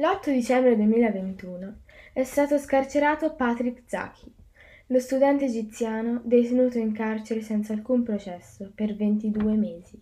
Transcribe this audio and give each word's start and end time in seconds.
L'8 0.00 0.30
dicembre 0.30 0.76
2021 0.76 1.78
è 2.12 2.22
stato 2.22 2.56
scarcerato 2.56 3.34
Patrick 3.34 3.82
Zaki, 3.84 4.32
lo 4.86 5.00
studente 5.00 5.46
egiziano 5.46 6.20
detenuto 6.22 6.78
in 6.78 6.92
carcere 6.92 7.40
senza 7.40 7.72
alcun 7.72 8.04
processo 8.04 8.70
per 8.72 8.94
22 8.94 9.56
mesi. 9.56 10.00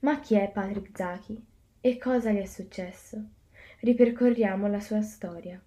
Ma 0.00 0.20
chi 0.20 0.36
è 0.36 0.48
Patrick 0.48 0.96
Zaki 0.96 1.44
e 1.80 1.98
cosa 1.98 2.30
gli 2.30 2.38
è 2.38 2.44
successo? 2.44 3.20
Ripercorriamo 3.80 4.68
la 4.68 4.78
sua 4.78 5.02
storia. 5.02 5.60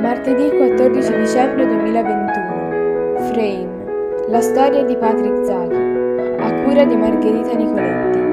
Martedì 0.00 0.48
14 0.48 1.16
dicembre 1.16 1.64
2021 1.64 3.28
Frame 3.28 4.28
La 4.30 4.40
storia 4.40 4.82
di 4.82 4.96
Patrick 4.96 5.44
Zaki 5.44 5.83
cura 6.64 6.86
di 6.86 6.96
Margherita 6.96 7.54
Nicoletti 7.54 8.32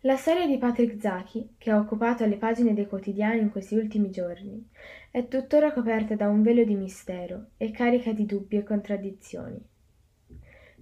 La 0.00 0.16
storia 0.16 0.46
di 0.46 0.58
Patrick 0.58 1.00
Zaki, 1.00 1.54
che 1.56 1.70
ha 1.70 1.78
occupato 1.78 2.26
le 2.26 2.36
pagine 2.36 2.74
dei 2.74 2.86
quotidiani 2.88 3.40
in 3.40 3.50
questi 3.50 3.76
ultimi 3.76 4.10
giorni, 4.10 4.68
è 5.12 5.28
tuttora 5.28 5.72
coperta 5.72 6.16
da 6.16 6.28
un 6.28 6.42
velo 6.42 6.64
di 6.64 6.74
mistero 6.74 7.50
e 7.56 7.70
carica 7.70 8.12
di 8.12 8.26
dubbi 8.26 8.56
e 8.56 8.64
contraddizioni. 8.64 9.60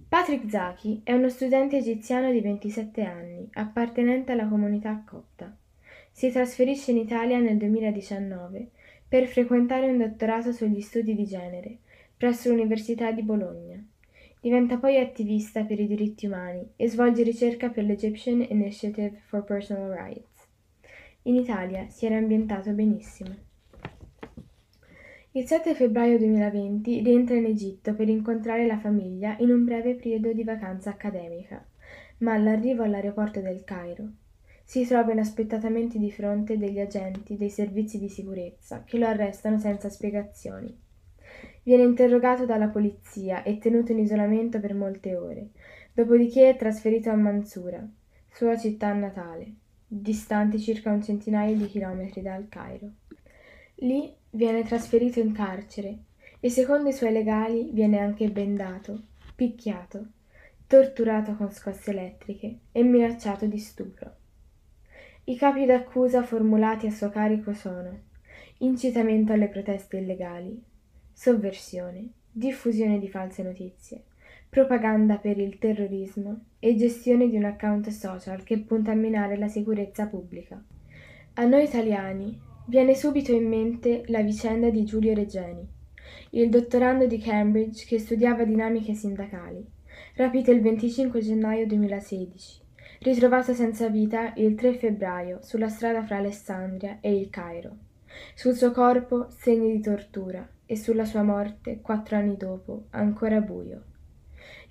Patrick 0.09 0.49
Zaki 0.49 1.01
è 1.03 1.13
uno 1.13 1.29
studente 1.29 1.77
egiziano 1.77 2.31
di 2.31 2.41
27 2.41 3.03
anni, 3.03 3.47
appartenente 3.53 4.31
alla 4.31 4.47
comunità 4.47 5.03
copta. 5.07 5.55
Si 6.11 6.31
trasferisce 6.31 6.91
in 6.91 6.97
Italia 6.97 7.39
nel 7.39 7.57
2019 7.57 8.71
per 9.07 9.27
frequentare 9.27 9.89
un 9.89 9.97
dottorato 9.99 10.51
sugli 10.51 10.81
studi 10.81 11.13
di 11.15 11.25
genere 11.25 11.77
presso 12.17 12.49
l'Università 12.49 13.11
di 13.11 13.21
Bologna. 13.21 13.83
Diventa 14.39 14.77
poi 14.77 14.99
attivista 14.99 15.63
per 15.63 15.79
i 15.79 15.87
diritti 15.87 16.25
umani 16.25 16.71
e 16.75 16.87
svolge 16.87 17.23
ricerca 17.23 17.69
per 17.69 17.83
l'Egyptian 17.83 18.45
Initiative 18.49 19.21
for 19.25 19.43
Personal 19.43 19.91
Rights. 19.91 20.47
In 21.23 21.35
Italia 21.35 21.87
si 21.89 22.05
era 22.05 22.17
ambientato 22.17 22.71
benissimo. 22.71 23.35
Il 25.31 25.45
7 25.45 25.75
febbraio 25.75 26.17
2020 26.17 27.01
rientra 27.01 27.35
in 27.35 27.45
Egitto 27.45 27.93
per 27.93 28.07
incontrare 28.07 28.65
la 28.65 28.77
famiglia 28.77 29.35
in 29.39 29.51
un 29.51 29.65
breve 29.65 29.95
periodo 29.95 30.31
di 30.31 30.43
vacanza 30.43 30.91
accademica, 30.91 31.65
ma 32.19 32.33
all'arrivo 32.33 32.83
all'aeroporto 32.83 33.41
del 33.41 33.63
Cairo 33.63 34.07
si 34.67 34.83
trova 34.83 35.11
inaspettatamente 35.11 35.99
di 35.99 36.11
fronte 36.11 36.57
degli 36.57 36.79
agenti 36.79 37.37
dei 37.37 37.51
servizi 37.51 37.99
di 37.99 38.09
sicurezza 38.09 38.83
che 38.83 38.97
lo 38.97 39.05
arrestano 39.05 39.59
senza 39.59 39.89
spiegazioni. 39.89 40.75
Viene 41.61 41.83
interrogato 41.83 42.45
dalla 42.45 42.67
polizia 42.67 43.43
e 43.43 43.59
tenuto 43.59 43.91
in 43.91 43.99
isolamento 43.99 44.59
per 44.59 44.73
molte 44.73 45.15
ore, 45.15 45.49
dopodiché 45.93 46.49
è 46.49 46.55
trasferito 46.57 47.11
a 47.11 47.15
Mansura, 47.15 47.87
sua 48.27 48.57
città 48.57 48.91
natale, 48.91 49.53
distante 49.87 50.57
circa 50.59 50.91
un 50.91 51.03
centinaio 51.03 51.55
di 51.55 51.67
chilometri 51.67 52.21
dal 52.21 52.49
Cairo. 52.49 52.89
Lì 53.75 54.11
viene 54.31 54.63
trasferito 54.63 55.19
in 55.19 55.31
carcere 55.31 55.97
e 56.39 56.49
secondo 56.49 56.89
i 56.89 56.93
suoi 56.93 57.11
legali 57.11 57.69
viene 57.71 57.99
anche 57.99 58.29
bendato, 58.29 58.99
picchiato, 59.35 60.05
torturato 60.67 61.35
con 61.35 61.51
scosse 61.51 61.91
elettriche 61.91 62.57
e 62.71 62.83
minacciato 62.83 63.45
di 63.45 63.59
stupro. 63.59 64.23
I 65.27 65.37
capi 65.37 65.65
d'accusa 65.65 66.21
formulati 66.21 66.85
a 66.85 66.91
suo 66.91 67.09
carico 67.09 67.51
sono 67.55 67.99
incitamento 68.59 69.33
alle 69.33 69.47
proteste 69.47 69.97
illegali, 69.97 70.63
sovversione, 71.11 72.11
diffusione 72.31 72.99
di 72.99 73.09
false 73.09 73.41
notizie, 73.41 74.03
propaganda 74.47 75.17
per 75.17 75.39
il 75.39 75.57
terrorismo 75.57 76.41
e 76.59 76.75
gestione 76.75 77.27
di 77.27 77.37
un 77.37 77.45
account 77.45 77.89
social 77.89 78.43
che 78.43 78.59
punta 78.59 78.91
a 78.91 78.95
minare 78.95 79.35
la 79.35 79.47
sicurezza 79.47 80.05
pubblica. 80.05 80.63
A 81.33 81.45
noi 81.45 81.63
italiani 81.63 82.39
viene 82.67 82.93
subito 82.93 83.31
in 83.31 83.47
mente 83.47 84.03
la 84.09 84.21
vicenda 84.21 84.69
di 84.69 84.85
Giulio 84.85 85.15
Regeni, 85.15 85.67
il 86.33 86.49
dottorando 86.51 87.07
di 87.07 87.17
Cambridge 87.17 87.85
che 87.87 87.97
studiava 87.97 88.43
dinamiche 88.43 88.93
sindacali, 88.93 89.65
rapito 90.17 90.51
il 90.51 90.61
25 90.61 91.19
gennaio 91.19 91.65
2016, 91.65 92.61
ritrovato 92.99 93.53
senza 93.53 93.89
vita 93.89 94.33
il 94.35 94.55
3 94.55 94.73
febbraio 94.73 95.39
sulla 95.41 95.69
strada 95.69 96.03
fra 96.03 96.17
Alessandria 96.17 96.97
e 97.01 97.15
il 97.15 97.29
Cairo. 97.29 97.77
Sul 98.33 98.53
suo 98.55 98.71
corpo 98.71 99.27
segni 99.29 99.71
di 99.71 99.81
tortura, 99.81 100.47
e 100.65 100.75
sulla 100.75 101.05
sua 101.05 101.23
morte, 101.23 101.79
quattro 101.81 102.17
anni 102.17 102.37
dopo, 102.37 102.85
ancora 102.91 103.39
buio. 103.39 103.83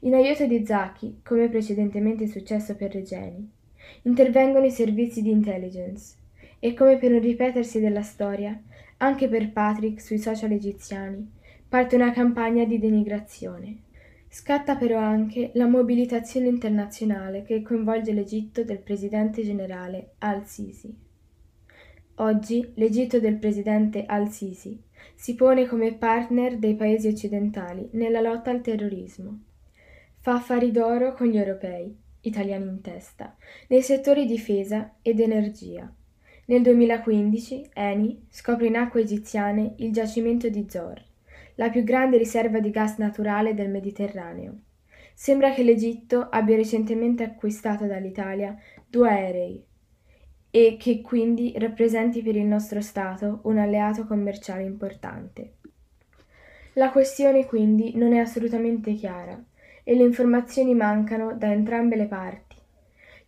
In 0.00 0.14
aiuto 0.14 0.46
di 0.46 0.64
Zaki, 0.64 1.20
come 1.24 1.48
precedentemente 1.48 2.26
successo 2.26 2.74
per 2.74 2.92
Regeni, 2.92 3.48
intervengono 4.02 4.64
i 4.64 4.70
servizi 4.70 5.22
di 5.22 5.30
intelligence 5.30 6.16
e 6.58 6.74
come 6.74 6.98
per 6.98 7.12
un 7.12 7.20
ripetersi 7.20 7.80
della 7.80 8.02
storia, 8.02 8.60
anche 8.98 9.28
per 9.28 9.52
Patrick 9.52 10.00
sui 10.00 10.18
social 10.18 10.50
egiziani, 10.50 11.30
parte 11.68 11.96
una 11.96 12.12
campagna 12.12 12.64
di 12.64 12.78
denigrazione. 12.78 13.83
Scatta 14.34 14.74
però 14.74 14.98
anche 14.98 15.52
la 15.54 15.66
mobilitazione 15.66 16.48
internazionale 16.48 17.44
che 17.44 17.62
coinvolge 17.62 18.12
l'Egitto 18.12 18.64
del 18.64 18.80
presidente 18.80 19.44
generale 19.44 20.14
al-Sisi. 20.18 20.92
Oggi 22.16 22.72
l'Egitto 22.74 23.20
del 23.20 23.36
presidente 23.36 24.04
al-Sisi 24.04 24.82
si 25.14 25.36
pone 25.36 25.68
come 25.68 25.94
partner 25.94 26.58
dei 26.58 26.74
paesi 26.74 27.06
occidentali 27.06 27.88
nella 27.92 28.20
lotta 28.20 28.50
al 28.50 28.60
terrorismo. 28.60 29.38
Fa 30.18 30.34
affari 30.34 30.72
d'oro 30.72 31.14
con 31.14 31.28
gli 31.28 31.38
europei, 31.38 31.96
italiani 32.22 32.66
in 32.66 32.80
testa, 32.80 33.36
nei 33.68 33.82
settori 33.82 34.26
difesa 34.26 34.96
ed 35.00 35.20
energia. 35.20 35.88
Nel 36.46 36.60
2015 36.60 37.68
Eni 37.72 38.26
scopre 38.30 38.66
in 38.66 38.78
acque 38.78 39.02
egiziane 39.02 39.74
il 39.76 39.92
giacimento 39.92 40.48
di 40.48 40.66
Zor, 40.68 41.00
la 41.56 41.70
più 41.70 41.82
grande 41.84 42.16
riserva 42.16 42.60
di 42.60 42.70
gas 42.70 42.98
naturale 42.98 43.54
del 43.54 43.70
Mediterraneo. 43.70 44.58
Sembra 45.14 45.52
che 45.52 45.62
l'Egitto 45.62 46.28
abbia 46.28 46.56
recentemente 46.56 47.22
acquistato 47.22 47.86
dall'Italia 47.86 48.56
due 48.88 49.08
aerei 49.08 49.64
e 50.50 50.76
che 50.78 51.00
quindi 51.00 51.52
rappresenti 51.56 52.22
per 52.22 52.36
il 52.36 52.46
nostro 52.46 52.80
Stato 52.80 53.40
un 53.44 53.58
alleato 53.58 54.06
commerciale 54.06 54.62
importante. 54.62 55.54
La 56.74 56.90
questione 56.90 57.46
quindi 57.46 57.96
non 57.96 58.12
è 58.12 58.18
assolutamente 58.18 58.92
chiara 58.94 59.40
e 59.84 59.94
le 59.94 60.02
informazioni 60.02 60.74
mancano 60.74 61.34
da 61.34 61.52
entrambe 61.52 61.96
le 61.96 62.06
parti. 62.06 62.56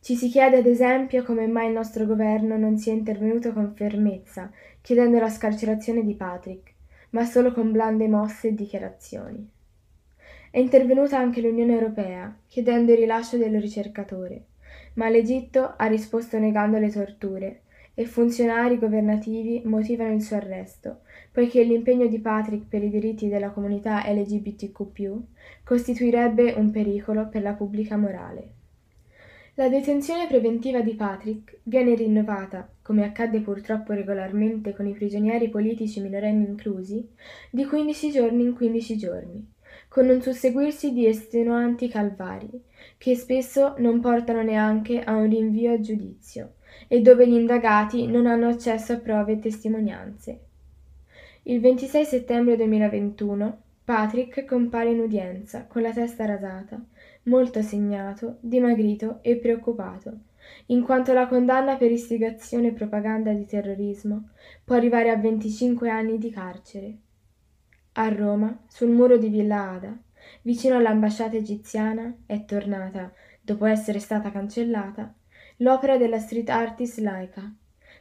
Ci 0.00 0.14
si 0.14 0.28
chiede 0.28 0.58
ad 0.58 0.66
esempio 0.66 1.24
come 1.24 1.46
mai 1.46 1.66
il 1.66 1.72
nostro 1.72 2.06
governo 2.06 2.56
non 2.56 2.78
sia 2.78 2.92
intervenuto 2.92 3.52
con 3.52 3.74
fermezza 3.74 4.50
chiedendo 4.80 5.18
la 5.18 5.28
scarcerazione 5.28 6.04
di 6.04 6.14
Patrick, 6.14 6.75
ma 7.16 7.24
solo 7.24 7.52
con 7.52 7.72
blande 7.72 8.06
mosse 8.08 8.48
e 8.48 8.54
dichiarazioni. 8.54 9.48
È 10.50 10.58
intervenuta 10.58 11.18
anche 11.18 11.40
l'Unione 11.40 11.72
Europea 11.72 12.36
chiedendo 12.46 12.92
il 12.92 12.98
rilascio 12.98 13.38
del 13.38 13.58
ricercatore 13.58 14.44
ma 14.96 15.08
l'Egitto 15.08 15.74
ha 15.76 15.86
risposto 15.86 16.38
negando 16.38 16.78
le 16.78 16.90
torture 16.90 17.60
e 17.94 18.04
funzionari 18.04 18.78
governativi 18.78 19.62
motivano 19.64 20.12
il 20.12 20.22
suo 20.22 20.36
arresto, 20.36 21.00
poiché 21.32 21.62
l'impegno 21.62 22.06
di 22.06 22.18
Patrick 22.18 22.66
per 22.68 22.82
i 22.82 22.90
diritti 22.90 23.28
della 23.28 23.50
comunità 23.50 24.02
LGBTQ 24.06 25.20
costituirebbe 25.64 26.52
un 26.56 26.70
pericolo 26.70 27.28
per 27.28 27.42
la 27.42 27.54
pubblica 27.54 27.96
morale. 27.96 28.50
La 29.58 29.70
detenzione 29.70 30.26
preventiva 30.26 30.82
di 30.82 30.92
Patrick 30.92 31.60
viene 31.62 31.94
rinnovata, 31.94 32.68
come 32.82 33.06
accade 33.06 33.40
purtroppo 33.40 33.94
regolarmente 33.94 34.74
con 34.74 34.86
i 34.86 34.92
prigionieri 34.92 35.48
politici 35.48 36.02
minorenni 36.02 36.46
inclusi, 36.46 37.08
di 37.50 37.64
15 37.64 38.10
giorni 38.10 38.42
in 38.42 38.54
15 38.54 38.96
giorni, 38.98 39.50
con 39.88 40.10
un 40.10 40.20
susseguirsi 40.20 40.92
di 40.92 41.06
estenuanti 41.06 41.88
calvari, 41.88 42.50
che 42.98 43.16
spesso 43.16 43.76
non 43.78 44.00
portano 44.00 44.42
neanche 44.42 45.00
a 45.00 45.16
un 45.16 45.30
rinvio 45.30 45.72
a 45.72 45.80
giudizio 45.80 46.56
e 46.86 47.00
dove 47.00 47.26
gli 47.26 47.32
indagati 47.32 48.06
non 48.06 48.26
hanno 48.26 48.48
accesso 48.48 48.92
a 48.92 48.98
prove 48.98 49.32
e 49.32 49.38
testimonianze. 49.38 50.40
Il 51.44 51.60
26 51.60 52.04
settembre 52.04 52.56
2021 52.56 53.62
Patrick 53.86 54.44
compare 54.44 54.90
in 54.90 54.98
udienza 54.98 55.64
con 55.64 55.80
la 55.80 55.92
testa 55.92 56.26
rasata, 56.26 56.78
molto 57.26 57.62
segnato, 57.62 58.38
dimagrito 58.40 59.18
e 59.22 59.36
preoccupato, 59.36 60.18
in 60.66 60.82
quanto 60.82 61.12
la 61.12 61.26
condanna 61.26 61.76
per 61.76 61.90
istigazione 61.90 62.68
e 62.68 62.72
propaganda 62.72 63.32
di 63.32 63.44
terrorismo 63.44 64.30
può 64.64 64.76
arrivare 64.76 65.10
a 65.10 65.16
25 65.16 65.88
anni 65.88 66.18
di 66.18 66.30
carcere. 66.30 66.96
A 67.92 68.08
Roma, 68.08 68.64
sul 68.68 68.90
muro 68.90 69.16
di 69.16 69.28
Villa 69.28 69.70
Ada, 69.70 69.96
vicino 70.42 70.76
all'ambasciata 70.76 71.36
egiziana, 71.36 72.14
è 72.26 72.44
tornata, 72.44 73.12
dopo 73.40 73.64
essere 73.64 73.98
stata 73.98 74.30
cancellata, 74.30 75.14
l'opera 75.58 75.96
della 75.96 76.18
street 76.18 76.48
artist 76.50 76.98
Laika, 76.98 77.52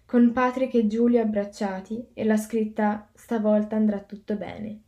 con 0.06 0.31
Patrick 0.33 0.74
e 0.75 0.88
Giulio 0.88 1.22
abbracciati 1.22 2.10
e 2.13 2.24
la 2.25 2.38
scritta 2.38 3.10
Stavolta 3.13 3.75
andrà 3.75 4.00
tutto 4.00 4.36
bene. 4.36 4.81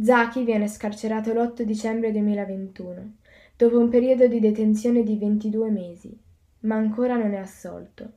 Zaki 0.00 0.44
viene 0.44 0.68
scarcerato 0.68 1.32
l'8 1.32 1.62
dicembre 1.62 2.12
2021, 2.12 3.14
dopo 3.58 3.76
un 3.76 3.88
periodo 3.88 4.28
di 4.28 4.38
detenzione 4.38 5.02
di 5.02 5.18
22 5.18 5.70
mesi, 5.72 6.16
ma 6.60 6.76
ancora 6.76 7.16
non 7.16 7.34
è 7.34 7.38
assolto. 7.38 8.12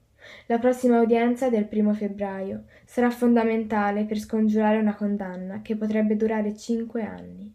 La 0.45 0.59
prossima 0.59 1.01
udienza 1.01 1.49
del 1.49 1.65
primo 1.65 1.95
febbraio 1.95 2.65
sarà 2.85 3.09
fondamentale 3.09 4.05
per 4.05 4.19
scongiurare 4.19 4.77
una 4.77 4.93
condanna 4.93 5.63
che 5.63 5.75
potrebbe 5.75 6.15
durare 6.15 6.55
cinque 6.55 7.01
anni. 7.01 7.51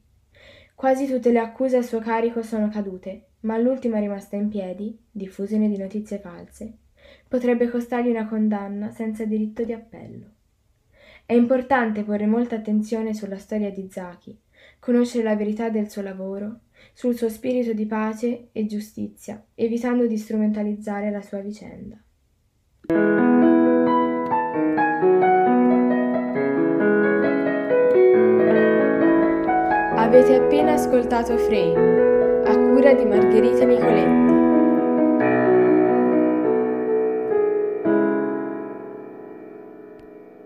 Quasi 0.75 1.07
tutte 1.07 1.31
le 1.31 1.39
accuse 1.39 1.77
a 1.77 1.83
suo 1.83 2.01
carico 2.01 2.43
sono 2.43 2.69
cadute, 2.71 3.27
ma 3.43 3.57
l'ultima 3.57 4.01
rimasta 4.01 4.35
in 4.35 4.49
piedi, 4.49 4.99
diffusione 5.09 5.69
di 5.69 5.79
notizie 5.79 6.19
false, 6.19 6.73
potrebbe 7.29 7.71
costargli 7.71 8.11
una 8.11 8.27
condanna 8.27 8.91
senza 8.91 9.25
diritto 9.25 9.63
di 9.63 9.73
appello. 9.73 10.27
È 11.25 11.35
importante 11.35 12.03
porre 12.03 12.27
molta 12.27 12.57
attenzione 12.57 13.15
sulla 13.15 13.39
storia 13.39 13.71
di 13.71 13.89
Zaki, 13.89 14.37
conoscere 14.81 15.23
la 15.23 15.37
verità 15.37 15.69
del 15.69 15.89
suo 15.89 16.03
lavoro, 16.03 16.59
sul 16.97 17.15
suo 17.15 17.29
spirito 17.29 17.75
di 17.75 17.85
pace 17.85 18.49
e 18.53 18.65
giustizia, 18.65 19.45
evitando 19.55 20.07
di 20.07 20.17
strumentalizzare 20.17 21.11
la 21.11 21.21
sua 21.21 21.41
vicenda. 21.41 21.95
Avete 29.95 30.37
appena 30.37 30.73
ascoltato 30.73 31.37
Frame, 31.37 32.45
a 32.47 32.57
cura 32.57 32.95
di 32.95 33.05
Margherita 33.05 33.67
Nicoletti. 33.67 34.26